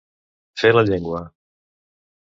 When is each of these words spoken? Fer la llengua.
Fer 0.61 0.71
la 0.77 0.83
llengua. 0.89 1.23